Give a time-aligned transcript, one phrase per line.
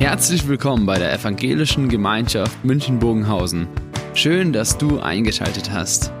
[0.00, 3.66] Herzlich willkommen bei der Evangelischen Gemeinschaft München-Bogenhausen.
[4.14, 6.12] Schön, dass du eingeschaltet hast.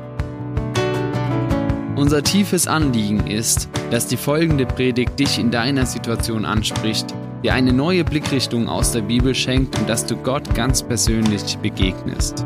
[1.94, 7.14] Unser tiefes Anliegen ist, dass die folgende Predigt dich in deiner Situation anspricht,
[7.44, 12.44] dir eine neue Blickrichtung aus der Bibel schenkt und dass du Gott ganz persönlich begegnest.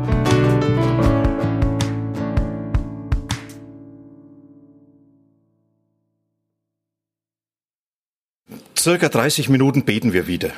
[8.77, 10.51] Circa 30 Minuten beten wir wieder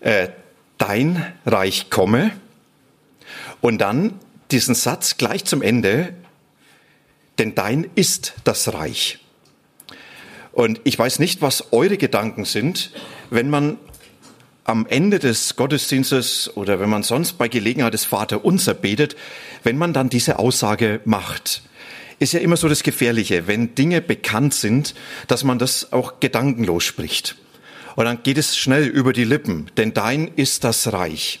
[0.00, 0.28] äh,
[0.78, 2.32] dein Reich komme
[3.60, 4.14] und dann
[4.50, 6.14] diesen Satz gleich zum Ende,
[7.38, 9.18] denn dein ist das Reich.
[10.52, 12.90] Und ich weiß nicht, was eure Gedanken sind,
[13.30, 13.78] wenn man
[14.64, 19.16] am Ende des Gottesdienstes oder wenn man sonst bei Gelegenheit des Vater unser betet,
[19.62, 21.62] wenn man dann diese Aussage macht.
[22.18, 24.94] Ist ja immer so das Gefährliche, wenn Dinge bekannt sind,
[25.26, 27.36] dass man das auch gedankenlos spricht.
[27.98, 31.40] Und dann geht es schnell über die Lippen, denn dein ist das Reich.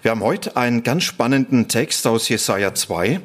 [0.00, 3.20] Wir haben heute einen ganz spannenden Text aus Jesaja 2,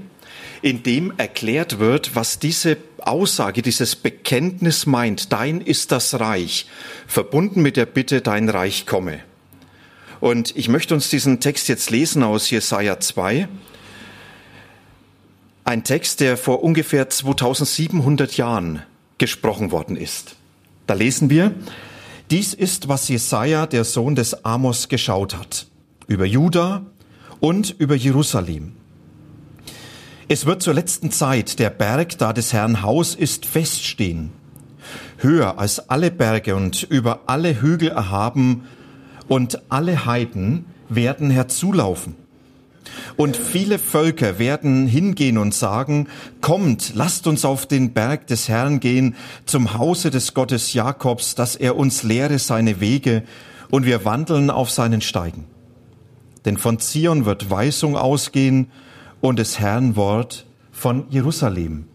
[0.64, 5.32] in dem erklärt wird, was diese Aussage, dieses Bekenntnis meint.
[5.32, 6.66] Dein ist das Reich,
[7.06, 9.20] verbunden mit der Bitte, dein Reich komme.
[10.20, 13.48] Und ich möchte uns diesen Text jetzt lesen aus Jesaja 2.
[15.64, 18.82] Ein Text, der vor ungefähr 2700 Jahren
[19.20, 20.38] gesprochen worden ist.
[20.88, 21.54] Da lesen wir,
[22.32, 25.68] dies ist, was Jesaja, der Sohn des Amos, geschaut hat.
[26.08, 26.86] Über Juda
[27.42, 28.74] und über Jerusalem.
[30.30, 34.32] Es wird zur letzten Zeit der Berg, da des Herrn Haus ist, feststehen.
[35.18, 38.64] Höher als alle Berge und über alle Hügel erhaben
[39.28, 42.16] und alle Heiden werden herzulaufen.
[43.16, 46.08] Und viele Völker werden hingehen und sagen,
[46.42, 49.16] kommt, lasst uns auf den Berg des Herrn gehen,
[49.46, 53.24] zum Hause des Gottes Jakobs, dass er uns lehre seine Wege
[53.70, 55.46] und wir wandeln auf seinen Steigen.
[56.46, 58.72] Denn von Zion wird Weisung ausgehen
[59.22, 61.86] und des Herrn Wort von Jerusalem.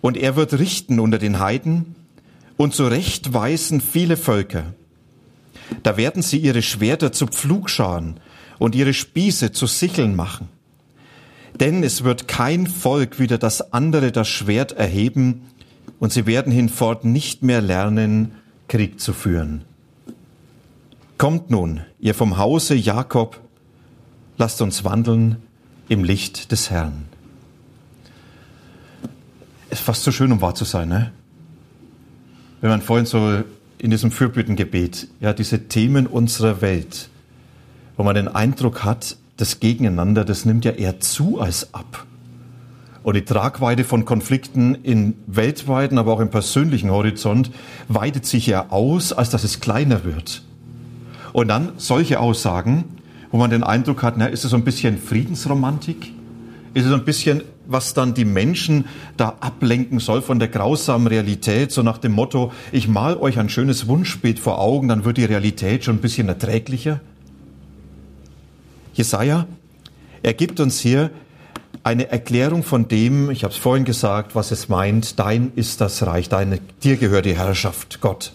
[0.00, 1.96] Und er wird richten unter den Heiden
[2.56, 4.74] und zurechtweisen viele Völker.
[5.82, 8.20] Da werden sie ihre Schwerter zu Pflugscharen
[8.60, 10.48] und ihre Spieße zu Sicheln machen.
[11.58, 15.46] Denn es wird kein Volk wieder das andere das Schwert erheben,
[15.98, 18.32] und sie werden hinfort nicht mehr lernen,
[18.68, 19.62] Krieg zu führen.
[21.18, 23.40] Kommt nun, ihr vom Hause Jakob,
[24.38, 25.36] lasst uns wandeln
[25.88, 27.04] im Licht des Herrn.
[29.68, 31.12] Ist fast so schön, um wahr zu sein, ne?
[32.60, 33.42] Wenn man vorhin so
[33.78, 37.10] in diesem Fürbittengebet, ja, diese Themen unserer Welt,
[38.00, 42.06] wo man den Eindruck hat, das Gegeneinander, das nimmt ja eher zu als ab.
[43.02, 47.50] Und die Tragweite von Konflikten im weltweiten, aber auch im persönlichen Horizont
[47.88, 50.42] weitet sich ja aus, als dass es kleiner wird.
[51.34, 52.84] Und dann solche Aussagen,
[53.30, 56.14] wo man den Eindruck hat, na, ist es so ein bisschen Friedensromantik?
[56.72, 58.86] Ist es so ein bisschen, was dann die Menschen
[59.18, 63.50] da ablenken soll von der grausamen Realität, so nach dem Motto, ich mal euch ein
[63.50, 67.00] schönes Wunschbild vor Augen, dann wird die Realität schon ein bisschen erträglicher?
[69.00, 69.46] Jesaja,
[70.22, 71.10] er gibt uns hier
[71.82, 76.02] eine Erklärung von dem, ich habe es vorhin gesagt, was es meint, dein ist das
[76.02, 78.34] Reich, deine, dir gehört die Herrschaft, Gott.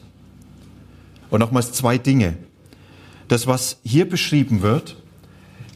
[1.30, 2.36] Und nochmals zwei Dinge.
[3.28, 4.96] Das, was hier beschrieben wird,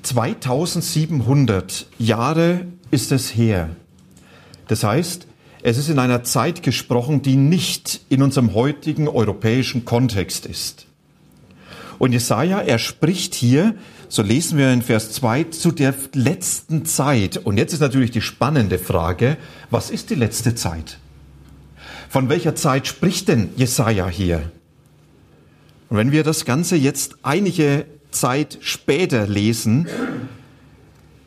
[0.01, 3.69] 2700 Jahre ist es her.
[4.69, 5.27] Das heißt,
[5.61, 10.87] es ist in einer Zeit gesprochen, die nicht in unserem heutigen europäischen Kontext ist.
[11.99, 13.75] Und Jesaja, er spricht hier
[14.09, 17.37] so lesen wir in Vers 2 zu der letzten Zeit.
[17.37, 19.37] Und jetzt ist natürlich die spannende Frage,
[19.69, 20.97] was ist die letzte Zeit?
[22.09, 24.51] Von welcher Zeit spricht denn Jesaja hier?
[25.89, 29.87] Und wenn wir das Ganze jetzt einige Zeit später lesen,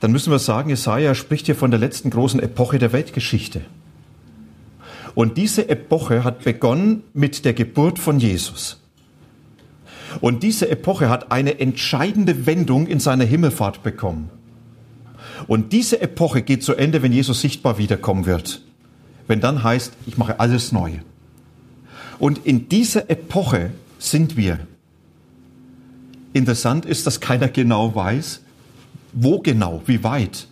[0.01, 3.61] dann müssen wir sagen, Jesaja spricht hier von der letzten großen Epoche der Weltgeschichte.
[5.15, 8.82] Und diese Epoche hat begonnen mit der Geburt von Jesus.
[10.21, 14.31] Und diese Epoche hat eine entscheidende Wendung in seiner Himmelfahrt bekommen.
[15.47, 18.63] Und diese Epoche geht zu Ende, wenn Jesus sichtbar wiederkommen wird.
[19.27, 20.93] Wenn dann heißt, ich mache alles neu.
[22.19, 24.61] Und in dieser Epoche sind wir.
[26.33, 28.41] Interessant ist, dass keiner genau weiß,
[29.13, 30.47] wo genau, wie weit.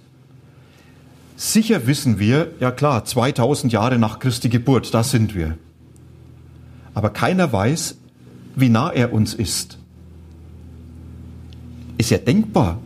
[1.37, 5.57] Sicher wissen wir, ja klar, 2000 Jahre nach Christi Geburt, da sind wir.
[6.93, 7.97] Aber keiner weiß,
[8.57, 9.79] wie nah er uns ist.
[11.99, 12.79] Ist ja denkbar,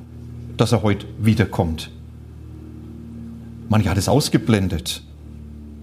[0.57, 1.91] dass er heute wiederkommt.
[3.69, 5.03] Manche hat es ausgeblendet.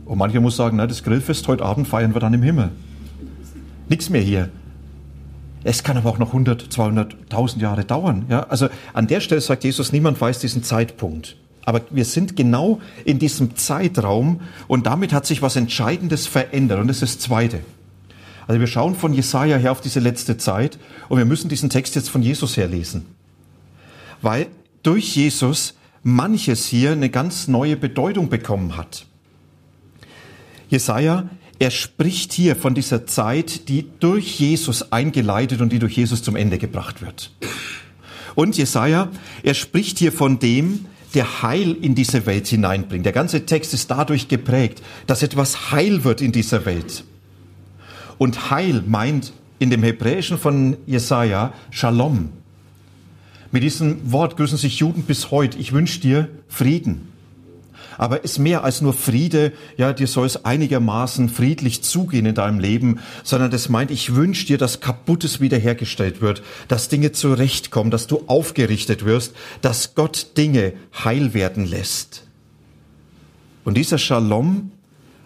[0.06, 2.72] Und manche muss sagen, na, das Grillfest heute Abend feiern wir dann im Himmel.
[3.88, 4.50] Nichts mehr hier.
[5.64, 8.26] Es kann aber auch noch 100, 200, 1000 Jahre dauern.
[8.30, 8.44] Ja?
[8.44, 11.38] Also an der Stelle sagt Jesus, niemand weiß diesen Zeitpunkt.
[11.64, 16.80] Aber wir sind genau in diesem Zeitraum und damit hat sich was Entscheidendes verändert.
[16.80, 17.60] Und das ist das Zweite.
[18.48, 20.78] Also wir schauen von Jesaja her auf diese letzte Zeit
[21.10, 23.06] und wir müssen diesen Text jetzt von Jesus her lesen.
[24.22, 24.48] Weil
[24.84, 29.06] durch Jesus manches hier eine ganz neue Bedeutung bekommen hat.
[30.70, 31.30] Jesaja,
[31.60, 36.36] er spricht hier von dieser Zeit, die durch Jesus eingeleitet und die durch Jesus zum
[36.36, 37.32] Ende gebracht wird.
[38.34, 39.10] Und Jesaja,
[39.44, 43.06] er spricht hier von dem, der Heil in diese Welt hineinbringt.
[43.06, 47.04] Der ganze Text ist dadurch geprägt, dass etwas Heil wird in dieser Welt.
[48.22, 52.30] Und Heil meint in dem Hebräischen von Jesaja Shalom.
[53.52, 55.58] Mit diesem Wort grüßen sich Juden bis heute.
[55.58, 57.08] Ich wünsche dir Frieden.
[57.98, 62.60] Aber ist mehr als nur Friede, ja, dir soll es einigermaßen friedlich zugehen in deinem
[62.60, 68.06] Leben, sondern das meint, ich wünsche dir, dass Kaputtes wiederhergestellt wird, dass Dinge zurechtkommen, dass
[68.06, 69.34] du aufgerichtet wirst,
[69.64, 72.28] dass Gott Dinge heil werden lässt.
[73.64, 74.70] Und dieser Shalom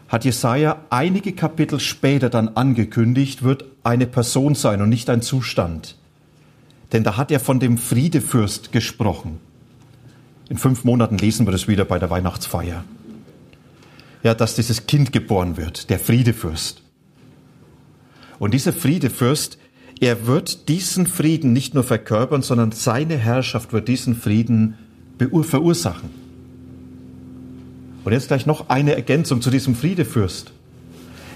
[0.07, 5.95] hat Jesaja einige Kapitel später dann angekündigt, wird eine Person sein und nicht ein Zustand.
[6.91, 9.39] Denn da hat er von dem Friedefürst gesprochen.
[10.49, 12.83] In fünf Monaten lesen wir das wieder bei der Weihnachtsfeier.
[14.21, 16.83] Ja, dass dieses Kind geboren wird, der Friedefürst.
[18.37, 19.57] Und dieser Friedefürst,
[19.99, 24.77] er wird diesen Frieden nicht nur verkörpern, sondern seine Herrschaft wird diesen Frieden
[25.17, 26.24] verursachen.
[28.05, 30.53] Und jetzt gleich noch eine Ergänzung zu diesem Friedefürst.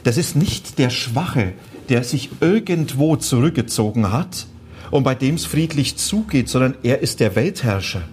[0.03, 1.53] Das ist nicht der Schwache,
[1.89, 4.45] der sich irgendwo zurückgezogen hat
[4.91, 8.03] und bei dem es friedlich zugeht, sondern er ist der Weltherrscher.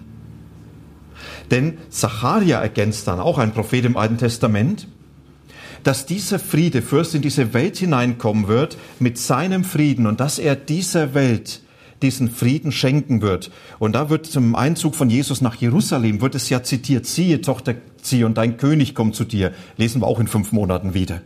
[1.51, 4.87] Denn Zacharia ergänzt dann, auch ein Prophet im Alten Testament,
[5.83, 10.55] dass dieser Friede Fürst in diese Welt hineinkommen wird mit seinem Frieden und dass er
[10.55, 11.61] dieser Welt
[12.01, 13.51] diesen Frieden schenken wird.
[13.79, 17.75] Und da wird zum Einzug von Jesus nach Jerusalem, wird es ja zitiert, siehe Tochter
[18.01, 19.51] Zion, dein König kommt zu dir.
[19.77, 21.21] Lesen wir auch in fünf Monaten wieder.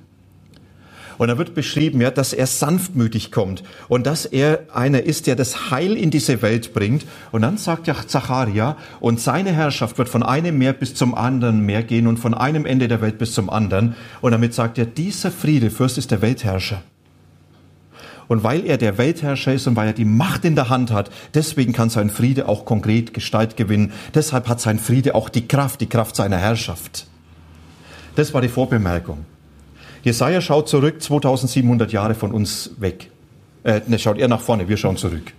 [1.22, 5.36] Und da wird beschrieben, ja, dass er sanftmütig kommt und dass er einer ist, der
[5.36, 7.06] das Heil in diese Welt bringt.
[7.32, 11.64] Und dann sagt ja Zacharia, und seine Herrschaft wird von einem Meer bis zum anderen
[11.64, 13.96] Meer gehen und von einem Ende der Welt bis zum anderen.
[14.22, 16.82] Und damit sagt er, dieser Friedefürst ist der Weltherrscher.
[18.32, 21.12] Und weil er der Weltherrscher ist und weil er die Macht in der Hand hat,
[21.34, 23.92] deswegen kann sein Friede auch konkret Gestalt gewinnen.
[24.14, 27.08] Deshalb hat sein Friede auch die Kraft, die Kraft seiner Herrschaft.
[28.16, 29.26] Das war die Vorbemerkung.
[30.04, 33.12] Jesaja schaut zurück 2700 Jahre von uns weg.
[33.66, 35.34] Äh, ne, schaut er nach vorne, wir schauen zurück.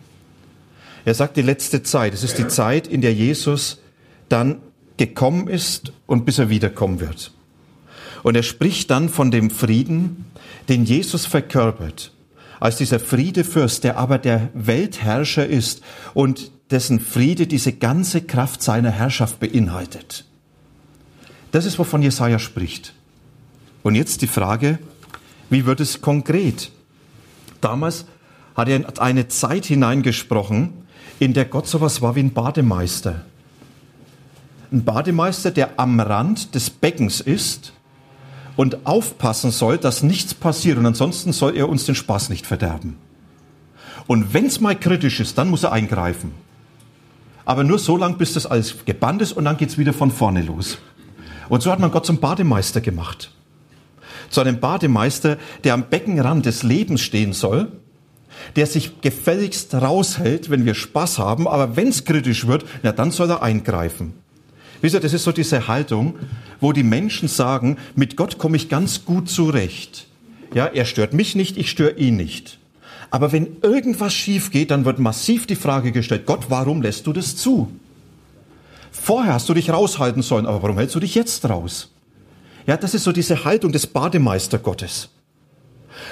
[1.06, 2.12] Er sagt die letzte Zeit.
[2.12, 3.80] Es ist die Zeit, in der Jesus
[4.28, 4.56] dann
[4.98, 7.32] gekommen ist und bis er wiederkommen wird.
[8.22, 10.26] Und er spricht dann von dem Frieden,
[10.68, 12.12] den Jesus verkörpert,
[12.62, 15.82] als dieser Friedefürst, der aber der Weltherrscher ist
[16.14, 20.26] und dessen Friede diese ganze Kraft seiner Herrschaft beinhaltet.
[21.50, 22.94] Das ist, wovon Jesaja spricht.
[23.82, 24.78] Und jetzt die Frage,
[25.50, 26.70] wie wird es konkret?
[27.60, 28.06] Damals
[28.54, 30.72] hat er in eine Zeit hineingesprochen,
[31.18, 33.24] in der Gott sowas war wie ein Bademeister.
[34.70, 37.72] Ein Bademeister, der am Rand des Beckens ist
[38.56, 42.96] und aufpassen soll, dass nichts passiert und ansonsten soll er uns den Spaß nicht verderben.
[44.06, 46.32] Und wenn es mal kritisch ist, dann muss er eingreifen.
[47.44, 50.42] Aber nur so lange, bis das alles gebannt ist und dann geht's wieder von vorne
[50.42, 50.78] los.
[51.48, 53.30] Und so hat man Gott zum Bademeister gemacht
[54.32, 57.68] zu einem Bademeister, der am Beckenrand des Lebens stehen soll,
[58.56, 63.10] der sich gefälligst raushält, wenn wir Spaß haben, aber wenn es kritisch wird, na dann
[63.10, 64.14] soll er eingreifen.
[64.82, 66.16] Wisst ihr, das ist so diese Haltung,
[66.60, 70.08] wo die Menschen sagen, mit Gott komme ich ganz gut zurecht.
[70.52, 72.58] Ja, er stört mich nicht, ich störe ihn nicht.
[73.10, 77.12] Aber wenn irgendwas schief geht, dann wird massiv die Frage gestellt, Gott, warum lässt du
[77.12, 77.70] das zu?
[78.90, 81.90] Vorher hast du dich raushalten sollen, aber warum hältst du dich jetzt raus?
[82.66, 85.10] Ja, das ist so diese Haltung des Bademeister Gottes.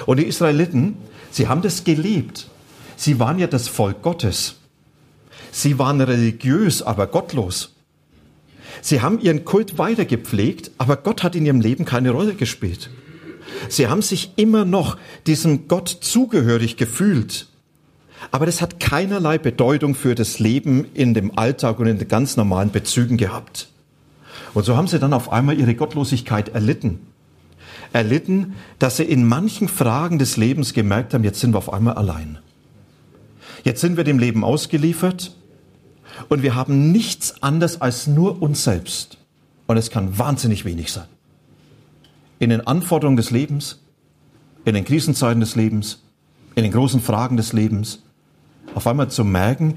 [0.06, 0.96] Und die Israeliten,
[1.30, 2.48] sie haben das gelebt.
[2.96, 4.56] Sie waren ja das Volk Gottes.
[5.50, 7.74] Sie waren religiös, aber gottlos.
[8.82, 12.90] Sie haben ihren Kult weitergepflegt, aber Gott hat in ihrem Leben keine Rolle gespielt.
[13.68, 14.96] Sie haben sich immer noch
[15.26, 17.48] diesem Gott zugehörig gefühlt.
[18.30, 22.36] Aber das hat keinerlei Bedeutung für das Leben in dem Alltag und in den ganz
[22.36, 23.68] normalen Bezügen gehabt.
[24.54, 27.00] Und so haben sie dann auf einmal ihre Gottlosigkeit erlitten.
[27.92, 31.94] Erlitten, dass sie in manchen Fragen des Lebens gemerkt haben, jetzt sind wir auf einmal
[31.94, 32.38] allein.
[33.64, 35.34] Jetzt sind wir dem Leben ausgeliefert
[36.28, 39.18] und wir haben nichts anderes als nur uns selbst.
[39.66, 41.06] Und es kann wahnsinnig wenig sein.
[42.38, 43.80] In den Anforderungen des Lebens,
[44.64, 46.02] in den Krisenzeiten des Lebens,
[46.54, 48.00] in den großen Fragen des Lebens,
[48.74, 49.76] auf einmal zu merken,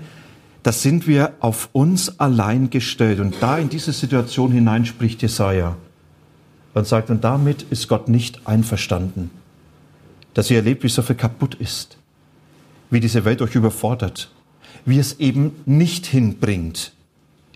[0.64, 3.20] da sind wir auf uns allein gestellt.
[3.20, 5.76] Und da in diese Situation hinein spricht Jesaja
[6.74, 9.30] und sagt, und damit ist Gott nicht einverstanden,
[10.34, 11.98] dass ihr erlebt, wie so viel kaputt ist,
[12.90, 14.32] wie diese Welt euch überfordert,
[14.86, 16.94] wie es eben nicht hinbringt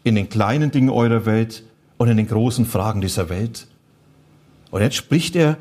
[0.03, 1.63] in den kleinen Dingen eurer Welt
[1.97, 3.67] und in den großen Fragen dieser Welt.
[4.71, 5.57] Und jetzt spricht er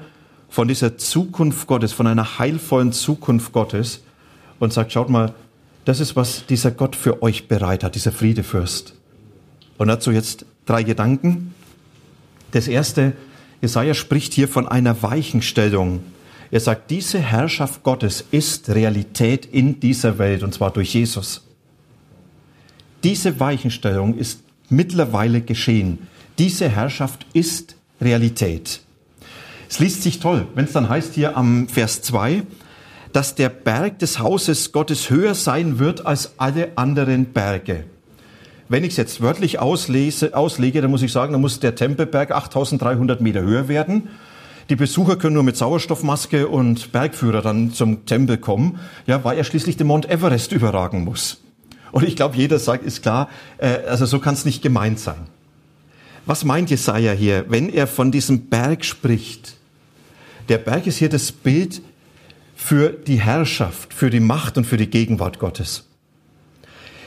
[0.49, 4.03] von dieser Zukunft Gottes, von einer heilvollen Zukunft Gottes
[4.59, 5.35] und sagt, schaut mal,
[5.85, 8.95] das ist, was dieser Gott für euch bereit hat, dieser Friedefürst.
[9.79, 11.55] Und dazu jetzt drei Gedanken.
[12.51, 13.13] Das erste,
[13.61, 16.03] Jesaja spricht hier von einer Weichenstellung.
[16.51, 21.46] Er sagt, diese Herrschaft Gottes ist Realität in dieser Welt und zwar durch Jesus.
[23.05, 25.99] Diese Weichenstellung ist mittlerweile geschehen.
[26.39, 28.81] Diese Herrschaft ist Realität.
[29.69, 32.43] Es liest sich toll, wenn es dann heißt hier am Vers 2,
[33.13, 37.85] dass der Berg des Hauses Gottes höher sein wird als alle anderen Berge.
[38.69, 42.33] Wenn ich es jetzt wörtlich auslese, auslege, dann muss ich sagen, dann muss der Tempelberg
[42.33, 44.09] 8300 Meter höher werden.
[44.69, 49.45] Die Besucher können nur mit Sauerstoffmaske und Bergführer dann zum Tempel kommen, ja, weil er
[49.45, 51.41] schließlich den Mount Everest überragen muss.
[51.93, 53.29] Und ich glaube, jeder sagt, ist klar,
[53.59, 55.27] äh, also so kann es nicht gemeint sein.
[56.27, 59.57] Was meint Jesaja hier, wenn er von diesem Berg spricht?
[60.49, 61.81] Der Berg ist hier das Bild
[62.57, 65.85] für die Herrschaft, für die Macht und für die Gegenwart Gottes.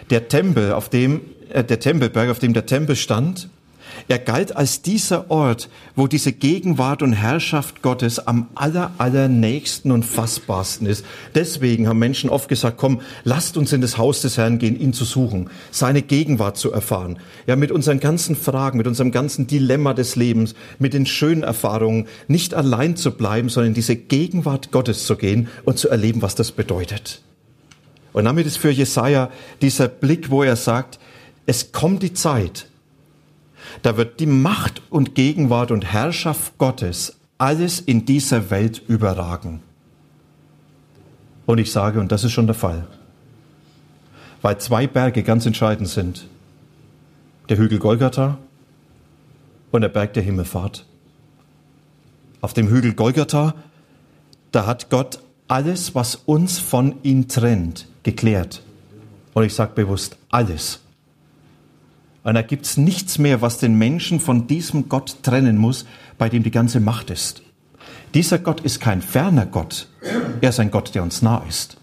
[0.09, 3.49] Der Tempel, auf dem, äh, der Tempelberg, auf dem der Tempel stand,
[4.07, 10.03] er galt als dieser Ort, wo diese Gegenwart und Herrschaft Gottes am aller, allernächsten und
[10.03, 11.05] fassbarsten ist.
[11.35, 14.93] Deswegen haben Menschen oft gesagt, komm, lasst uns in das Haus des Herrn gehen, ihn
[14.93, 17.19] zu suchen, seine Gegenwart zu erfahren.
[17.47, 22.07] Ja, mit unseren ganzen Fragen, mit unserem ganzen Dilemma des Lebens, mit den schönen Erfahrungen,
[22.27, 26.35] nicht allein zu bleiben, sondern in diese Gegenwart Gottes zu gehen und zu erleben, was
[26.35, 27.21] das bedeutet.
[28.13, 29.29] Und damit ist für Jesaja
[29.61, 30.99] dieser Blick, wo er sagt,
[31.45, 32.68] es kommt die Zeit,
[33.81, 39.61] da wird die Macht und Gegenwart und Herrschaft Gottes alles in dieser Welt überragen.
[41.45, 42.85] Und ich sage, und das ist schon der Fall,
[44.41, 46.27] weil zwei Berge ganz entscheidend sind.
[47.47, 48.37] Der Hügel Golgatha
[49.71, 50.85] und der Berg der Himmelfahrt.
[52.41, 53.55] Auf dem Hügel Golgatha,
[54.51, 58.61] da hat Gott alles, was uns von ihm trennt, geklärt.
[59.33, 60.81] Und ich sage bewusst alles.
[62.29, 65.87] Und da gibt's nichts mehr, was den Menschen von diesem Gott trennen muss,
[66.19, 67.41] bei dem die ganze Macht ist.
[68.13, 69.87] Dieser Gott ist kein ferner Gott.
[70.39, 71.77] Er ist ein Gott, der uns nah ist.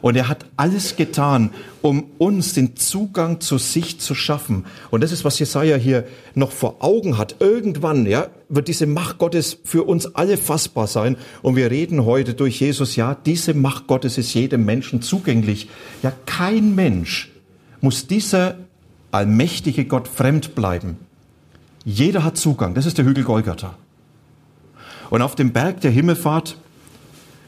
[0.00, 1.50] Und er hat alles getan,
[1.82, 4.64] um uns den Zugang zu sich zu schaffen.
[4.90, 7.36] Und das ist, was Jesaja hier noch vor Augen hat.
[7.38, 11.16] Irgendwann, ja, wird diese Macht Gottes für uns alle fassbar sein.
[11.42, 15.68] Und wir reden heute durch Jesus, ja, diese Macht Gottes ist jedem Menschen zugänglich.
[16.02, 17.30] Ja, kein Mensch
[17.80, 18.56] muss dieser
[19.10, 20.98] allmächtige Gott fremd bleiben.
[21.84, 22.74] Jeder hat Zugang.
[22.74, 23.74] Das ist der Hügel Golgatha.
[25.10, 26.56] Und auf dem Berg der Himmelfahrt,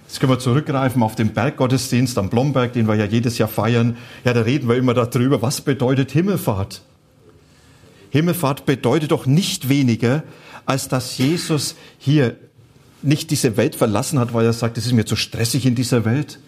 [0.07, 3.97] jetzt können wir zurückgreifen auf den Berggottesdienst am Blomberg, den wir ja jedes Jahr feiern.
[4.25, 6.83] Ja, da reden wir immer darüber, was bedeutet Himmelfahrt?
[8.11, 10.23] Himmelfahrt bedeutet doch nicht weniger,
[10.67, 12.37] als dass Jesus hier
[13.02, 16.05] nicht diese Welt verlassen hat, weil er sagt, es ist mir zu stressig in dieser
[16.05, 16.38] Welt,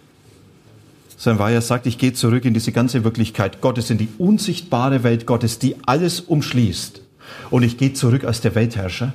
[1.23, 5.05] sondern weil er sagt, ich gehe zurück in diese ganze Wirklichkeit Gottes, in die unsichtbare
[5.05, 7.00] Welt Gottes, die alles umschließt.
[7.49, 9.12] Und ich gehe zurück als der Weltherrscher.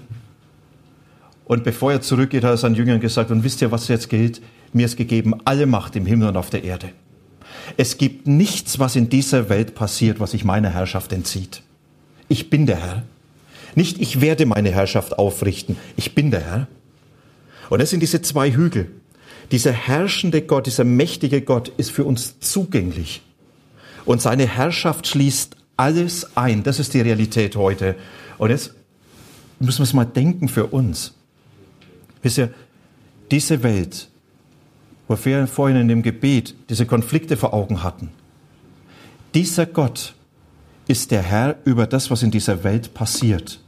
[1.44, 4.42] Und bevor er zurückgeht, hat er seinen Jüngern gesagt, und wisst ihr, was jetzt gilt?
[4.72, 6.92] Mir ist gegeben alle Macht im Himmel und auf der Erde.
[7.76, 11.62] Es gibt nichts, was in dieser Welt passiert, was sich meiner Herrschaft entzieht.
[12.30, 13.04] Ich bin der Herr.
[13.76, 15.76] Nicht ich werde meine Herrschaft aufrichten.
[15.98, 16.68] Ich bin der Herr.
[17.70, 18.92] Und das sind diese zwei Hügel.
[19.52, 23.22] Dieser herrschende Gott, dieser mächtige Gott ist für uns zugänglich.
[24.06, 26.64] Und seine Herrschaft schließt alles ein.
[26.64, 27.96] Das ist die Realität heute.
[28.38, 28.74] Und jetzt
[29.60, 31.14] müssen wir es mal denken für uns.
[32.22, 32.54] Wisst ihr,
[33.32, 34.10] diese Welt,
[35.08, 38.10] wo wir vorhin in dem Gebet diese Konflikte vor Augen hatten,
[39.34, 40.14] dieser Gott
[40.88, 43.62] ist der Herr über das, was in dieser Welt passiert.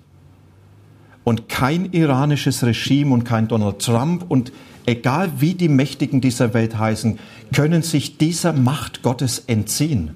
[1.23, 4.51] Und kein iranisches Regime und kein Donald Trump und
[4.89, 7.19] egal wie die Mächtigen dieser Welt heißen,
[7.53, 10.15] können sich dieser Macht Gottes entziehen.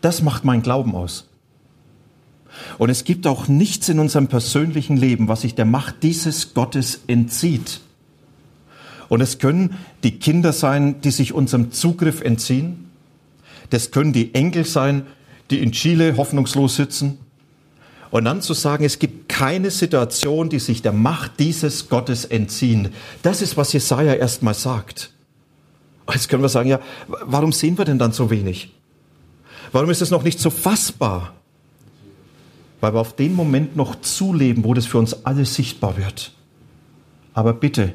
[0.00, 1.28] Das macht mein Glauben aus.
[2.78, 7.00] Und es gibt auch nichts in unserem persönlichen Leben, was sich der Macht dieses Gottes
[7.06, 7.80] entzieht.
[9.08, 12.90] Und es können die Kinder sein, die sich unserem Zugriff entziehen.
[13.70, 15.02] Das können die Enkel sein,
[15.50, 17.18] die in Chile hoffnungslos sitzen.
[18.10, 22.92] Und dann zu sagen, es gibt keine Situation, die sich der Macht dieses Gottes entziehen.
[23.22, 25.10] Das ist, was Jesaja erstmal sagt.
[26.12, 28.72] Jetzt können wir sagen, ja, warum sehen wir denn dann so wenig?
[29.72, 31.34] Warum ist es noch nicht so fassbar?
[32.80, 36.32] Weil wir auf den Moment noch zuleben, wo das für uns alle sichtbar wird.
[37.34, 37.94] Aber bitte,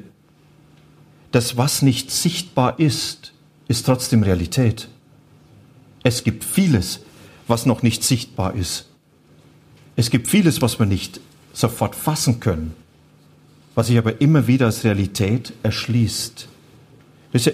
[1.32, 3.34] das, was nicht sichtbar ist,
[3.68, 4.89] ist trotzdem Realität.
[6.03, 7.00] Es gibt vieles,
[7.48, 8.91] was noch nicht sichtbar ist.
[9.96, 11.20] Es gibt vieles, was wir nicht
[11.54, 12.74] sofort fassen können,
[13.76, 16.48] was sich aber immer wieder als Realität erschließt.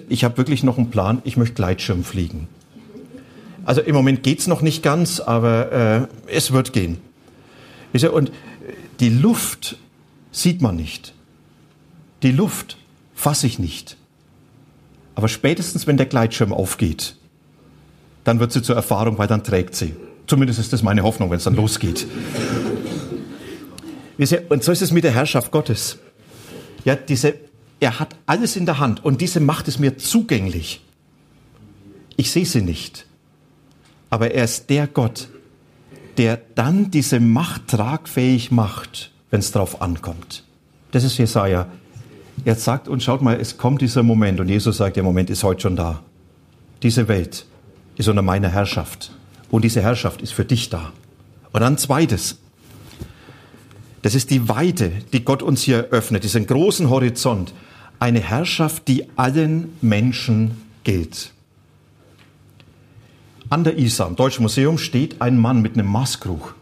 [0.09, 2.47] Ich habe wirklich noch einen Plan, ich möchte Gleitschirm fliegen.
[3.65, 6.97] Also im Moment geht es noch nicht ganz, aber äh, es wird gehen.
[8.11, 8.31] Und
[8.99, 9.77] die Luft
[10.31, 11.13] sieht man nicht.
[12.23, 12.77] Die Luft
[13.13, 13.97] fasse ich nicht.
[15.15, 17.15] Aber spätestens, wenn der Gleitschirm aufgeht,
[18.23, 19.95] dann wird sie zur Erfahrung, weil dann trägt sie.
[20.27, 22.05] Zumindest ist das meine Hoffnung, wenn es dann losgeht.
[24.49, 25.99] Und so ist es mit der Herrschaft Gottes.
[26.83, 27.35] Ja, diese,
[27.79, 30.81] er hat alles in der Hand und diese Macht ist mir zugänglich.
[32.17, 33.05] Ich sehe sie nicht.
[34.09, 35.29] Aber er ist der Gott,
[36.17, 40.43] der dann diese Macht tragfähig macht, wenn es darauf ankommt.
[40.91, 41.67] Das ist Jesaja.
[42.43, 45.43] Er sagt uns, schaut mal, es kommt dieser Moment und Jesus sagt, der Moment ist
[45.43, 46.01] heute schon da.
[46.83, 47.45] Diese Welt
[47.97, 49.11] ist unter meiner Herrschaft
[49.49, 50.91] und diese Herrschaft ist für dich da.
[51.51, 52.37] Und dann zweites,
[54.01, 57.53] das ist die Weite, die Gott uns hier öffnet, diesen großen Horizont.
[57.99, 61.31] Eine Herrschaft, die allen Menschen gilt.
[63.49, 66.55] An der Isar, im Deutschen Museum, steht ein Mann mit einem Maßkrug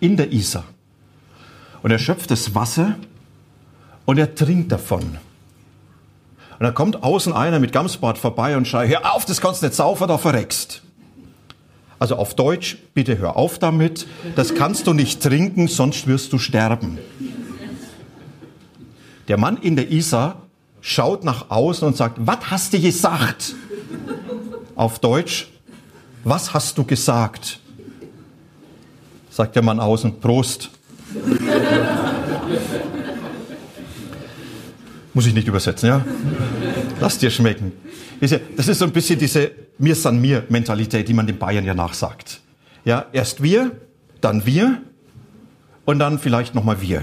[0.00, 0.64] in der Isar.
[1.82, 2.96] Und er schöpft das Wasser
[4.04, 5.18] und er trinkt davon.
[6.58, 9.66] Und da kommt außen einer mit Gamsbart vorbei und schreit, hör auf, das kannst du
[9.66, 10.82] nicht saufen, da verreckst.
[12.02, 16.38] Also auf Deutsch, bitte hör auf damit, das kannst du nicht trinken, sonst wirst du
[16.38, 16.98] sterben.
[19.28, 20.42] Der Mann in der Isar
[20.80, 23.54] schaut nach außen und sagt, was hast du gesagt?
[24.74, 25.48] Auf Deutsch,
[26.24, 27.60] was hast du gesagt?
[29.30, 30.70] Sagt der Mann außen, Prost.
[35.14, 36.04] Muss ich nicht übersetzen, ja?
[37.00, 37.72] Lass dir schmecken.
[38.20, 41.74] Das ist so ein bisschen diese Mir san mir Mentalität, die man den Bayern ja
[41.74, 42.40] nachsagt.
[42.84, 43.72] Ja, erst wir,
[44.20, 44.80] dann wir
[45.84, 47.02] und dann vielleicht nochmal wir.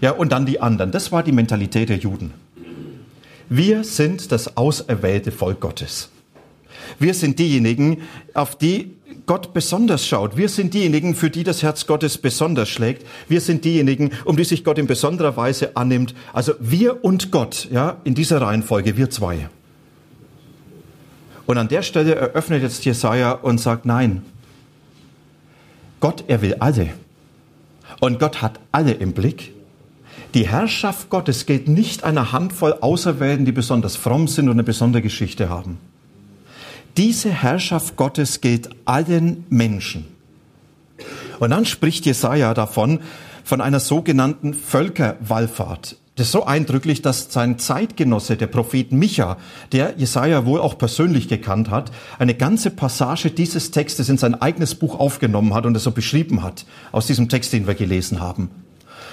[0.00, 0.90] Ja, und dann die anderen.
[0.90, 2.32] Das war die Mentalität der Juden.
[3.48, 6.10] Wir sind das auserwählte Volk Gottes.
[6.98, 8.02] Wir sind diejenigen,
[8.34, 10.36] auf die Gott besonders schaut.
[10.36, 13.06] Wir sind diejenigen, für die das Herz Gottes besonders schlägt.
[13.28, 16.14] Wir sind diejenigen, um die sich Gott in besonderer Weise annimmt.
[16.32, 19.48] Also wir und Gott, ja, in dieser Reihenfolge, wir zwei.
[21.46, 24.22] Und an der Stelle eröffnet jetzt Jesaja und sagt, nein.
[26.00, 26.90] Gott, er will alle.
[28.00, 29.52] Und Gott hat alle im Blick.
[30.34, 35.02] Die Herrschaft Gottes gilt nicht einer Handvoll Auserwählten, die besonders fromm sind und eine besondere
[35.02, 35.78] Geschichte haben.
[37.00, 40.04] Diese Herrschaft Gottes gilt allen Menschen.
[41.38, 43.00] Und dann spricht Jesaja davon,
[43.42, 45.96] von einer sogenannten Völkerwallfahrt.
[46.16, 49.38] Das ist so eindrücklich, dass sein Zeitgenosse, der Prophet Micha,
[49.72, 54.74] der Jesaja wohl auch persönlich gekannt hat, eine ganze Passage dieses Textes in sein eigenes
[54.74, 58.50] Buch aufgenommen hat und es so beschrieben hat, aus diesem Text, den wir gelesen haben.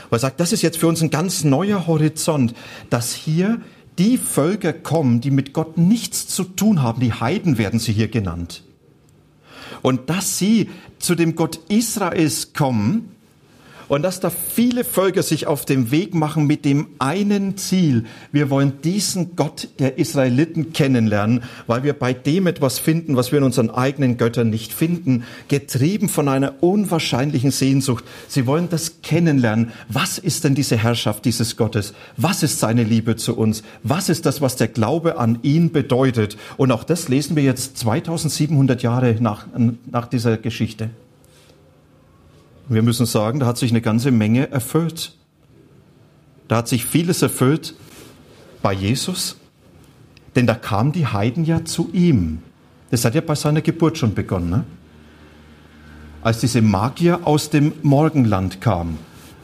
[0.10, 2.54] Weil er sagt, das ist jetzt für uns ein ganz neuer Horizont,
[2.90, 3.62] dass hier
[4.00, 8.08] die Völker kommen, die mit Gott nichts zu tun haben, die Heiden werden sie hier
[8.08, 8.64] genannt.
[9.82, 13.12] Und dass sie zu dem Gott Israels kommen,
[13.88, 18.06] und dass da viele Völker sich auf den Weg machen mit dem einen Ziel.
[18.32, 23.40] Wir wollen diesen Gott der Israeliten kennenlernen, weil wir bei dem etwas finden, was wir
[23.40, 28.04] in unseren eigenen Göttern nicht finden, getrieben von einer unwahrscheinlichen Sehnsucht.
[28.28, 29.72] Sie wollen das kennenlernen.
[29.90, 31.94] Was ist denn diese Herrschaft dieses Gottes?
[32.18, 33.64] Was ist seine Liebe zu uns?
[33.84, 36.38] Was ist das, was der Glaube an ihn bedeutet?
[36.58, 39.46] Und auch das lesen wir jetzt 2700 Jahre nach,
[39.90, 40.90] nach dieser Geschichte.
[42.70, 45.14] Wir müssen sagen, da hat sich eine ganze Menge erfüllt.
[46.48, 47.76] Da hat sich vieles erfüllt
[48.62, 49.38] bei Jesus,
[50.36, 52.40] denn da kamen die Heiden ja zu ihm.
[52.90, 54.50] Das hat ja bei seiner Geburt schon begonnen.
[54.50, 54.64] Ne?
[56.22, 58.98] Als diese Magier aus dem Morgenland kamen.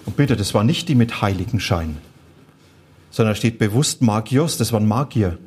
[0.05, 1.97] Und bitte, das war nicht die mit Heiligenschein,
[3.09, 5.37] sondern da steht bewusst Magios, das waren Magier,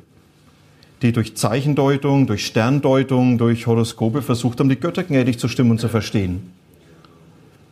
[1.03, 5.79] die durch Zeichendeutung, durch Sterndeutung, durch Horoskope versucht haben, die Götter gnädig zu stimmen und
[5.79, 6.56] zu verstehen.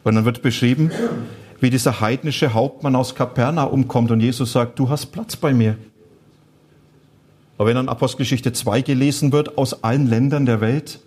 [0.06, 0.92] Und dann wird beschrieben,
[1.60, 5.78] wie dieser heidnische Hauptmann aus Kapernaum kommt und Jesus sagt, du hast Platz bei mir.
[7.58, 11.00] Aber wenn dann Apostelgeschichte 2 gelesen wird, aus allen Ländern der Welt,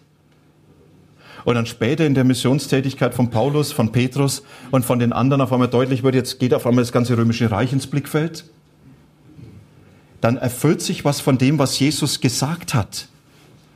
[1.44, 5.52] und dann später in der Missionstätigkeit von Paulus, von Petrus und von den anderen auf
[5.52, 8.44] einmal deutlich wird, jetzt geht auf einmal das ganze römische Reich ins Blickfeld.
[10.20, 13.06] dann erfüllt sich was von dem, was Jesus gesagt hat.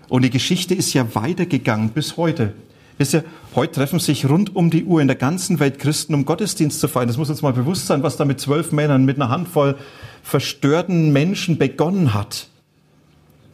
[0.08, 2.52] Und die Geschichte ist ja weitergegangen bis heute.
[2.98, 3.24] Wisst ihr,
[3.55, 6.88] heute treffen sich rund um die Uhr in der ganzen Welt Christen, um Gottesdienst zu
[6.88, 7.09] feiern.
[7.09, 9.76] Das muss uns mal bewusst sein, was da mit zwölf Männern, mit einer Handvoll
[10.22, 12.48] verstörten Menschen begonnen hat.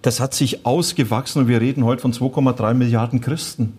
[0.03, 3.73] Das hat sich ausgewachsen und wir reden heute von 2,3 Milliarden Christen.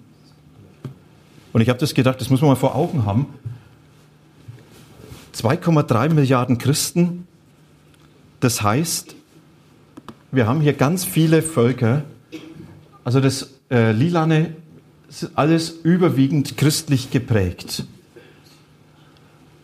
[1.53, 3.27] Und ich habe das gedacht, das muss man mal vor Augen haben.
[5.35, 7.27] 2,3 Milliarden Christen,
[8.39, 9.15] das heißt,
[10.31, 12.03] wir haben hier ganz viele Völker.
[13.03, 14.53] Also das äh, Lilane
[15.09, 17.85] ist alles überwiegend christlich geprägt.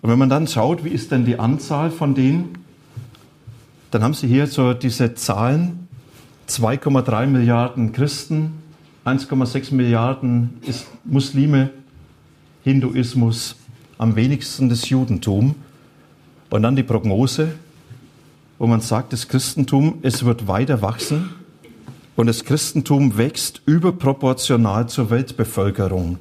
[0.02, 2.58] Und wenn man dann schaut, wie ist denn die Anzahl von denen,
[3.92, 5.88] dann haben Sie hier so diese Zahlen,
[6.50, 8.54] 2,3 Milliarden Christen,
[9.06, 11.70] 1,6 Milliarden ist Muslime,
[12.64, 13.56] Hinduismus,
[13.98, 15.56] am wenigsten das Judentum.
[16.50, 17.54] Und dann die Prognose,
[18.58, 21.45] wo man sagt, das Christentum, es wird weiter wachsen
[22.16, 26.20] und das Christentum wächst überproportional zur Weltbevölkerung.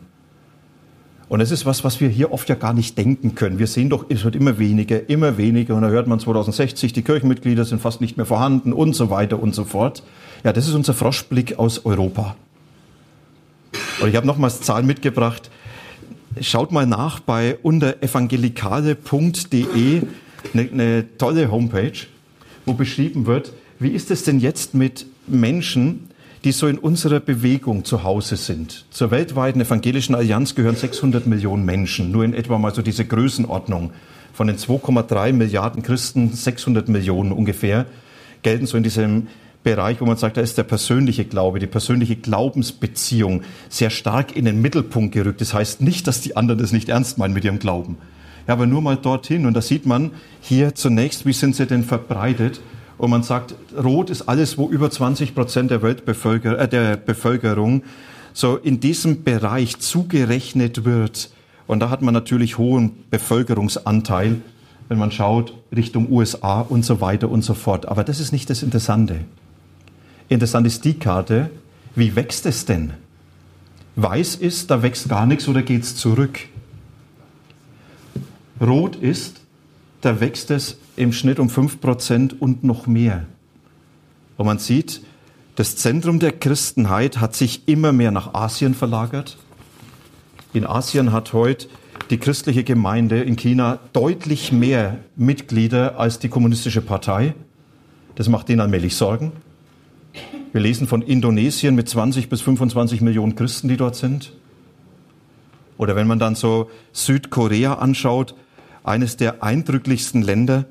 [1.29, 3.59] Und das ist was, was wir hier oft ja gar nicht denken können.
[3.59, 5.75] Wir sehen doch, es wird immer weniger, immer weniger.
[5.75, 9.43] Und da hört man 2060, die Kirchenmitglieder sind fast nicht mehr vorhanden und so weiter
[9.43, 10.03] und so fort.
[10.45, 12.37] Ja, das ist unser Froschblick aus Europa.
[14.01, 15.51] Und ich habe nochmals Zahlen mitgebracht.
[16.41, 20.03] Schaut mal nach bei unter evangelikale.de,
[20.53, 22.07] eine, eine tolle Homepage,
[22.67, 26.09] wo beschrieben wird, wie ist es denn jetzt mit Menschen,
[26.45, 28.85] die so in unserer Bewegung zu Hause sind.
[28.91, 33.93] Zur weltweiten evangelischen Allianz gehören 600 Millionen Menschen, nur in etwa mal so diese Größenordnung.
[34.35, 37.87] Von den 2,3 Milliarden Christen, 600 Millionen ungefähr,
[38.43, 39.29] gelten so in diesem
[39.63, 44.45] Bereich, wo man sagt, da ist der persönliche Glaube, die persönliche Glaubensbeziehung sehr stark in
[44.45, 45.41] den Mittelpunkt gerückt.
[45.41, 47.97] Das heißt nicht, dass die anderen das nicht ernst meinen mit ihrem Glauben.
[48.47, 49.47] Ja, aber nur mal dorthin.
[49.47, 50.11] Und da sieht man
[50.43, 52.61] hier zunächst, wie sind sie denn verbreitet?
[52.97, 57.83] Und man sagt, Rot ist alles, wo über 20 Prozent der Weltbevölkerung, äh, der Bevölkerung
[58.33, 61.31] so in diesem Bereich zugerechnet wird.
[61.67, 64.41] Und da hat man natürlich hohen Bevölkerungsanteil,
[64.89, 67.87] wenn man schaut Richtung USA und so weiter und so fort.
[67.87, 69.21] Aber das ist nicht das Interessante.
[70.29, 71.51] Interessant ist die Karte,
[71.95, 72.93] wie wächst es denn?
[73.97, 76.41] Weiß ist, da wächst gar nichts oder geht es zurück.
[78.61, 79.41] Rot ist,
[80.05, 83.25] da wächst es im Schnitt um 5% und noch mehr.
[84.37, 85.03] Und man sieht,
[85.57, 89.39] das Zentrum der Christenheit hat sich immer mehr nach Asien verlagert.
[90.53, 91.69] In Asien hat heute
[92.11, 97.35] die christliche Gemeinde in China deutlich mehr Mitglieder als die kommunistische Partei.
[98.15, 99.33] Das macht ihnen allmählich Sorgen.
[100.53, 104.33] Wir lesen von Indonesien mit 20 bis 25 Millionen Christen, die dort sind.
[105.79, 108.35] Oder wenn man dann so Südkorea anschaut,
[108.85, 110.67] eines der eindrücklichsten Länder,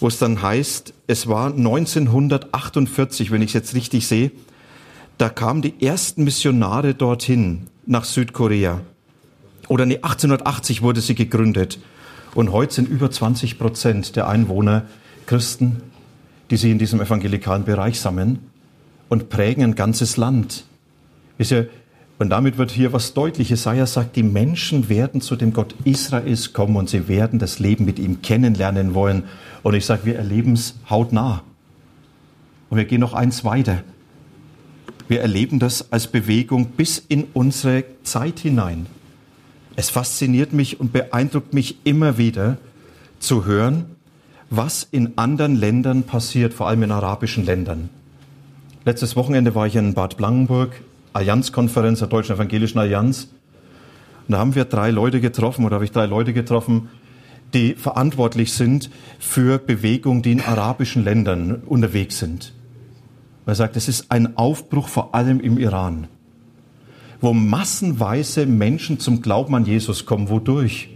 [0.00, 4.32] wo es dann heißt, es war 1948, wenn ich es jetzt richtig sehe,
[5.18, 8.80] da kamen die ersten Missionare dorthin nach Südkorea.
[9.68, 11.78] Oder nee, 1880 wurde sie gegründet.
[12.34, 14.84] Und heute sind über 20 Prozent der Einwohner
[15.26, 15.82] Christen,
[16.50, 18.40] die sich in diesem evangelikalen Bereich sammeln
[19.08, 20.64] und prägen ein ganzes Land.
[21.38, 21.68] Wisst ihr,
[22.18, 23.50] und damit wird hier was deutlich.
[23.50, 27.84] Jesaja sagt, die Menschen werden zu dem Gott Israels kommen und sie werden das Leben
[27.84, 29.24] mit ihm kennenlernen wollen.
[29.62, 31.42] Und ich sage, wir erleben es hautnah.
[32.70, 33.82] Und wir gehen noch eins weiter.
[35.08, 38.86] Wir erleben das als Bewegung bis in unsere Zeit hinein.
[39.76, 42.56] Es fasziniert mich und beeindruckt mich immer wieder
[43.18, 43.84] zu hören,
[44.48, 47.90] was in anderen Ländern passiert, vor allem in arabischen Ländern.
[48.86, 50.70] Letztes Wochenende war ich in Bad Blankenburg
[51.16, 53.28] Allianzkonferenz der Deutschen Evangelischen Allianz.
[54.28, 56.88] Und da haben wir drei Leute getroffen, oder habe ich drei Leute getroffen,
[57.54, 62.52] die verantwortlich sind für Bewegungen, die in arabischen Ländern unterwegs sind.
[63.46, 66.08] Er sagt, es ist ein Aufbruch vor allem im Iran,
[67.20, 70.28] wo massenweise Menschen zum Glauben an Jesus kommen.
[70.28, 70.88] Wodurch?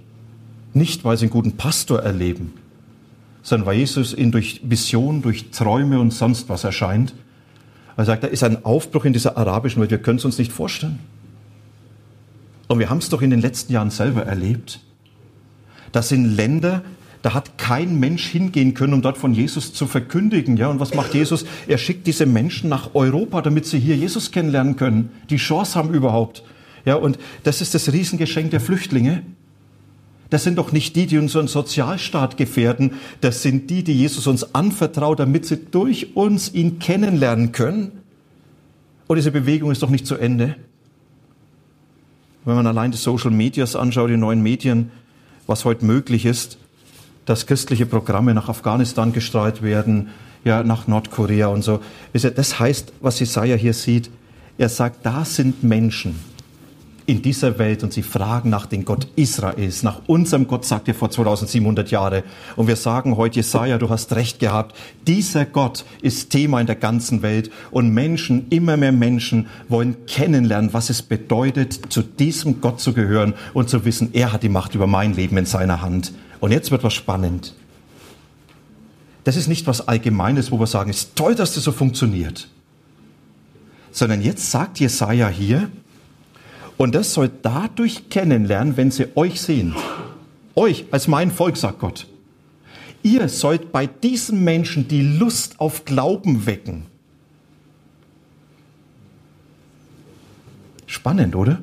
[0.74, 2.54] Nicht, weil sie einen guten Pastor erleben,
[3.42, 7.14] sondern weil Jesus ihnen durch Visionen, durch Träume und sonst was erscheint
[7.96, 10.52] er sagt, da ist ein Aufbruch in dieser arabischen Welt, wir können es uns nicht
[10.52, 10.98] vorstellen.
[12.68, 14.80] Und wir haben es doch in den letzten Jahren selber erlebt.
[15.92, 16.82] Das sind Länder,
[17.22, 20.56] da hat kein Mensch hingehen können, um dort von Jesus zu verkündigen.
[20.56, 21.44] Ja, und was macht Jesus?
[21.66, 25.92] Er schickt diese Menschen nach Europa, damit sie hier Jesus kennenlernen können, die Chance haben
[25.92, 26.44] überhaupt.
[26.84, 29.22] Ja, und das ist das Riesengeschenk der Flüchtlinge.
[30.30, 32.92] Das sind doch nicht die, die unseren Sozialstaat gefährden.
[33.20, 38.00] Das sind die, die Jesus uns anvertraut, damit sie durch uns ihn kennenlernen können.
[39.08, 40.54] Und diese Bewegung ist doch nicht zu Ende.
[42.44, 44.92] Wenn man allein die Social Medias anschaut, die neuen Medien,
[45.48, 46.58] was heute möglich ist,
[47.26, 50.10] dass christliche Programme nach Afghanistan gestrahlt werden,
[50.44, 51.80] ja, nach Nordkorea und so.
[52.12, 54.10] Das heißt, was Jesaja hier sieht,
[54.58, 56.14] er sagt, da sind Menschen,
[57.10, 60.94] in dieser Welt und sie fragen nach dem Gott Israels, nach unserem Gott, sagt er
[60.94, 62.22] vor 2700 Jahren.
[62.54, 64.76] Und wir sagen heute, Jesaja, du hast recht gehabt.
[65.08, 70.72] Dieser Gott ist Thema in der ganzen Welt und Menschen, immer mehr Menschen wollen kennenlernen,
[70.72, 74.76] was es bedeutet, zu diesem Gott zu gehören und zu wissen, er hat die Macht
[74.76, 76.12] über mein Leben in seiner Hand.
[76.38, 77.54] Und jetzt wird was spannend.
[79.24, 82.48] Das ist nicht was Allgemeines, wo wir sagen, es ist toll, dass das so funktioniert.
[83.90, 85.70] Sondern jetzt sagt Jesaja hier,
[86.80, 89.76] und das soll dadurch kennenlernen, wenn sie euch sehen.
[90.54, 92.06] Euch als mein Volk, sagt Gott.
[93.02, 96.86] Ihr sollt bei diesen Menschen die Lust auf Glauben wecken.
[100.86, 101.60] Spannend, oder?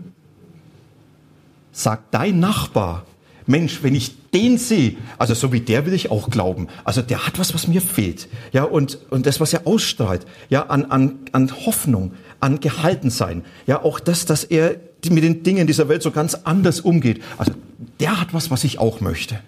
[1.72, 3.04] Sagt dein Nachbar,
[3.48, 6.68] Mensch, wenn ich den sehe, also so wie der will ich auch glauben.
[6.84, 8.28] Also der hat was, was mir fehlt.
[8.52, 13.44] Ja, und, und das, was er ausstrahlt, ja, an, an, an Hoffnung, an Gehaltensein.
[13.66, 14.76] Ja, auch das, dass er
[15.10, 17.22] mit den Dingen dieser Welt so ganz anders umgeht.
[17.38, 17.54] Also
[18.00, 19.40] der hat was, was ich auch möchte.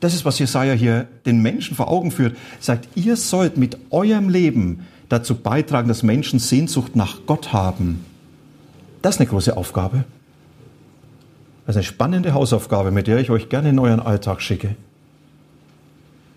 [0.00, 2.34] Das ist, was Jesaja hier den Menschen vor Augen führt.
[2.34, 8.04] Er sagt, ihr sollt mit eurem Leben dazu beitragen, dass Menschen Sehnsucht nach Gott haben.
[9.02, 10.04] Das ist eine große Aufgabe.
[11.66, 14.76] Das ist eine spannende Hausaufgabe, mit der ich euch gerne in euren Alltag schicke.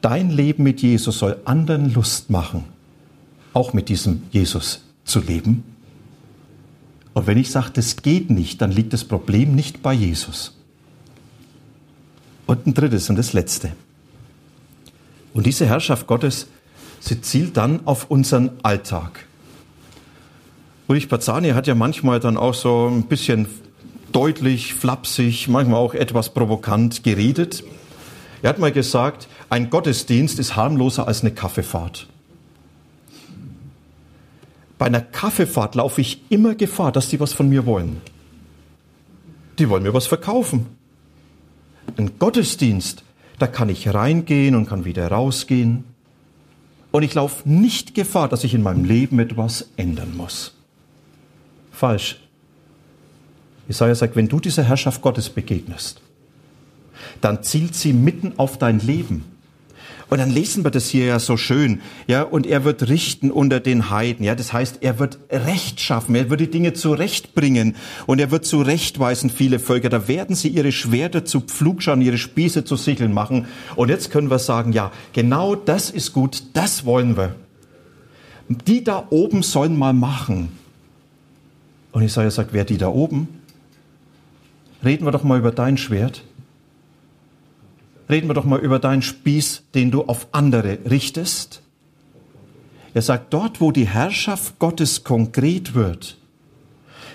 [0.02, 2.64] Dein Leben mit Jesus soll anderen Lust machen,
[3.54, 5.64] auch mit diesem Jesus zu leben.
[7.14, 10.58] Und wenn ich sage, das geht nicht, dann liegt das Problem nicht bei Jesus.
[12.46, 13.74] Und ein drittes und das letzte.
[15.34, 16.48] Und diese Herrschaft Gottes,
[17.00, 19.26] sie zielt dann auf unseren Alltag.
[20.88, 23.48] Ulrich Pazani hat ja manchmal dann auch so ein bisschen
[24.12, 27.64] deutlich, flapsig, manchmal auch etwas provokant geredet.
[28.42, 32.08] Er hat mal gesagt, ein Gottesdienst ist harmloser als eine Kaffeefahrt.
[34.82, 38.02] Bei einer Kaffeefahrt laufe ich immer Gefahr, dass die was von mir wollen.
[39.60, 40.66] Die wollen mir was verkaufen.
[41.98, 43.04] Ein Gottesdienst,
[43.38, 45.84] da kann ich reingehen und kann wieder rausgehen.
[46.90, 50.56] Und ich laufe nicht Gefahr, dass ich in meinem Leben etwas ändern muss.
[51.72, 52.20] Falsch.
[53.68, 56.02] Jesaja sagt, wenn du dieser Herrschaft Gottes begegnest,
[57.22, 59.26] dann zielt sie mitten auf dein Leben.
[60.12, 61.80] Und dann lesen wir das hier ja so schön.
[62.06, 64.26] Ja, und er wird richten unter den Heiden.
[64.26, 66.16] Ja, das heißt, er wird Recht schaffen.
[66.16, 67.78] Er wird die Dinge zurechtbringen.
[68.08, 69.88] Und er wird zurechtweisen viele Völker.
[69.88, 73.48] Da werden sie ihre Schwerter zu Pflugscharen, ihre Spieße zu Sicheln machen.
[73.78, 76.44] Und jetzt können wir sagen, ja, genau das ist gut.
[76.52, 77.38] Das wollen wir.
[78.50, 80.52] Die da oben sollen mal machen.
[81.94, 83.30] Und Isaiah sagt, wer die da oben?
[84.84, 86.22] Reden wir doch mal über dein Schwert
[88.12, 91.64] reden wir doch mal über deinen Spieß, den du auf andere richtest.
[92.94, 96.18] Er sagt, dort, wo die Herrschaft Gottes konkret wird,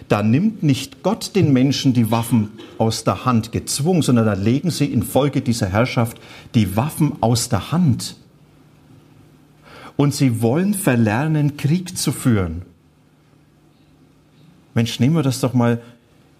[0.08, 4.70] da nimmt nicht Gott den Menschen die Waffen aus der Hand gezwungen, sondern da legen
[4.70, 6.18] sie infolge dieser Herrschaft
[6.54, 8.16] die Waffen aus der Hand.
[9.96, 12.62] Und sie wollen verlernen, Krieg zu führen.
[14.74, 15.82] Mensch, nehmen wir das doch mal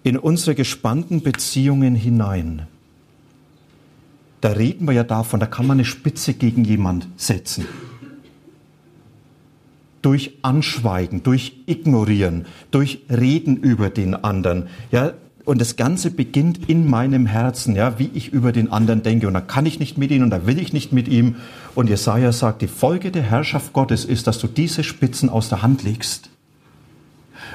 [0.03, 2.67] in unsere gespannten Beziehungen hinein
[4.41, 7.65] da reden wir ja davon, da kann man eine Spitze gegen jemand setzen.
[10.01, 14.67] Durch Anschweigen, durch Ignorieren, durch Reden über den anderen.
[14.91, 15.13] Ja,
[15.47, 19.27] und das Ganze beginnt in meinem Herzen, ja, wie ich über den anderen denke.
[19.27, 21.35] Und da kann ich nicht mit ihm und da will ich nicht mit ihm.
[21.73, 25.61] Und Jesaja sagt, die Folge der Herrschaft Gottes ist, dass du diese Spitzen aus der
[25.61, 26.29] Hand legst.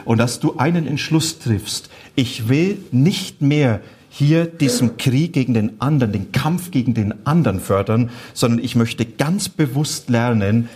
[0.06, 1.90] Und dass du einen Entschluss triffst.
[2.14, 3.82] Ich will nicht mehr
[4.14, 9.06] hier diesen Krieg gegen den anderen, den Kampf gegen den anderen fördern, sondern ich möchte
[9.06, 10.68] ganz bewusst lernen,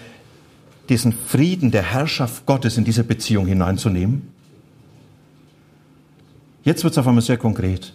[0.89, 4.33] diesen Frieden der Herrschaft Gottes in diese Beziehung hineinzunehmen.
[6.65, 7.93] Jetzt wird es auf einmal sehr konkret.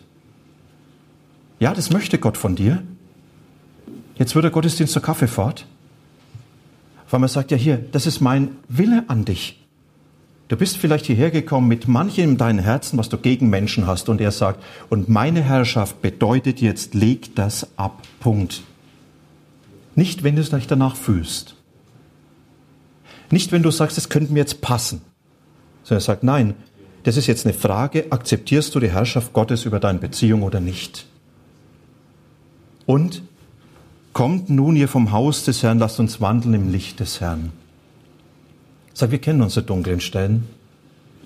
[1.59, 2.83] Ja, das möchte Gott von dir.
[4.17, 5.65] Jetzt wird der Gottesdienst zur Kaffeefahrt.
[7.07, 9.60] Auf einmal sagt er hier, das ist mein Wille an dich.
[10.51, 14.09] Du bist vielleicht hierher gekommen mit manchem in deinem Herzen, was du gegen Menschen hast.
[14.09, 18.01] Und er sagt, und meine Herrschaft bedeutet jetzt, leg das ab.
[18.19, 18.61] Punkt.
[19.95, 21.55] Nicht, wenn du es nicht danach fühlst.
[23.29, 24.99] Nicht, wenn du sagst, es könnte mir jetzt passen.
[25.83, 26.55] Sondern er sagt, nein,
[27.03, 31.05] das ist jetzt eine Frage, akzeptierst du die Herrschaft Gottes über deine Beziehung oder nicht?
[32.85, 33.23] Und
[34.11, 37.53] kommt nun ihr vom Haus des Herrn, lasst uns wandeln im Licht des Herrn.
[38.93, 40.47] Sag, wir kennen unsere dunklen Stellen.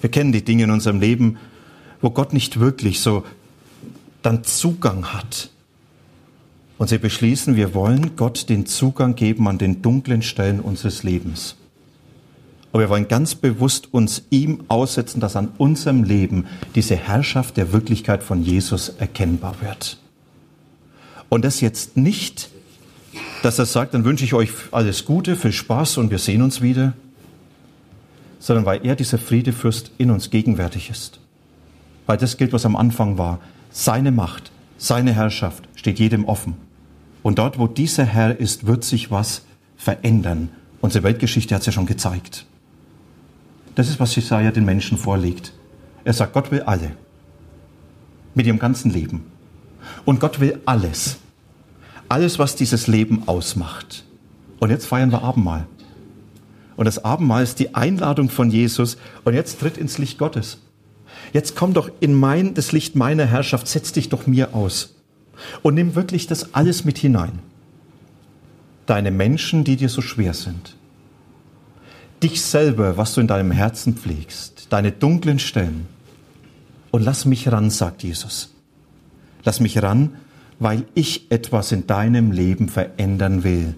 [0.01, 1.37] Wir kennen die Dinge in unserem Leben,
[2.01, 3.23] wo Gott nicht wirklich so
[4.21, 5.49] dann Zugang hat.
[6.77, 11.55] Und sie beschließen, wir wollen Gott den Zugang geben an den dunklen Stellen unseres Lebens.
[12.73, 17.71] Aber wir wollen ganz bewusst uns ihm aussetzen, dass an unserem Leben diese Herrschaft der
[17.71, 19.97] Wirklichkeit von Jesus erkennbar wird.
[21.29, 22.49] Und das jetzt nicht,
[23.43, 26.61] dass er sagt, dann wünsche ich euch alles Gute, viel Spaß und wir sehen uns
[26.61, 26.93] wieder,
[28.45, 31.19] sondern weil er dieser Friedefürst in uns gegenwärtig ist.
[32.05, 33.39] Weil das gilt, was am Anfang war.
[33.71, 36.53] Seine Macht, seine Herrschaft steht jedem offen.
[37.23, 39.41] Und dort, wo dieser Herr ist, wird sich was
[39.77, 40.49] verändern.
[40.79, 42.45] Unsere Weltgeschichte hat es ja schon gezeigt.
[43.73, 45.51] Das ist, was Jesaja den Menschen vorlegt.
[46.03, 46.91] Er sagt, Gott will alle.
[48.35, 49.23] Mit ihrem ganzen Leben.
[50.05, 51.17] Und Gott will alles.
[52.09, 54.05] Alles, was dieses Leben ausmacht.
[54.59, 55.65] Und jetzt feiern wir Abendmahl.
[56.77, 58.97] Und das Abendmahl ist die Einladung von Jesus.
[59.23, 60.59] Und jetzt tritt ins Licht Gottes.
[61.33, 64.95] Jetzt komm doch in mein, das Licht meiner Herrschaft, setz dich doch mir aus.
[65.61, 67.39] Und nimm wirklich das alles mit hinein.
[68.85, 70.75] Deine Menschen, die dir so schwer sind.
[72.21, 74.67] Dich selber, was du in deinem Herzen pflegst.
[74.69, 75.87] Deine dunklen Stellen.
[76.91, 78.53] Und lass mich ran, sagt Jesus.
[79.43, 80.15] Lass mich ran,
[80.59, 83.75] weil ich etwas in deinem Leben verändern will.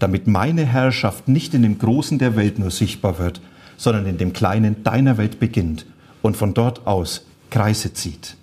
[0.00, 3.40] Damit meine Herrschaft nicht in dem Großen der Welt nur sichtbar wird,
[3.76, 5.86] sondern in dem Kleinen deiner Welt beginnt
[6.22, 8.36] und von dort aus Kreise zieht.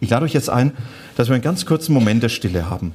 [0.00, 0.72] Ich lade euch jetzt ein,
[1.14, 2.92] dass wir einen ganz kurzen Moment der Stille haben.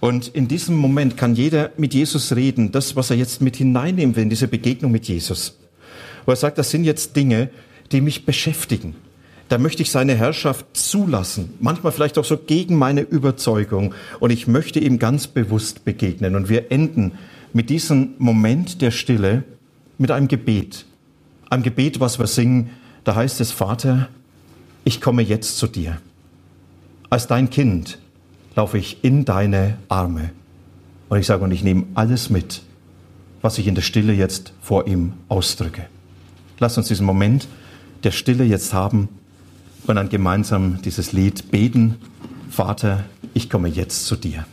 [0.00, 4.14] Und in diesem Moment kann jeder mit Jesus reden, das, was er jetzt mit hineinnehmen
[4.14, 5.56] will in diese Begegnung mit Jesus.
[6.26, 7.50] Wo er sagt, das sind jetzt Dinge,
[7.90, 8.94] die mich beschäftigen.
[9.48, 13.94] Da möchte ich seine Herrschaft zulassen, manchmal vielleicht auch so gegen meine Überzeugung.
[14.20, 16.36] Und ich möchte ihm ganz bewusst begegnen.
[16.36, 17.12] Und wir enden
[17.54, 19.44] mit diesem Moment der Stille
[19.96, 20.84] mit einem Gebet.
[21.48, 22.70] Ein Gebet, was wir singen,
[23.04, 24.10] da heißt es, Vater,
[24.84, 25.98] ich komme jetzt zu dir.
[27.08, 27.98] Als dein Kind
[28.54, 30.30] laufe ich in deine Arme.
[31.08, 32.62] Und ich sage, und ich nehme alles mit,
[33.40, 35.86] was ich in der Stille jetzt vor ihm ausdrücke.
[36.58, 37.48] Lass uns diesen Moment
[38.04, 39.08] der Stille jetzt haben
[39.88, 41.96] und dann gemeinsam dieses Lied beten.
[42.50, 44.44] Vater, ich komme jetzt zu dir.